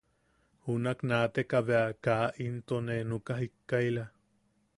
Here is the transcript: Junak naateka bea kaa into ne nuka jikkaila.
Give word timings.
Junak 0.69 0.99
naateka 1.09 1.57
bea 1.67 1.85
kaa 2.03 2.25
into 2.47 2.75
ne 2.87 2.95
nuka 3.09 3.33
jikkaila. 3.41 4.03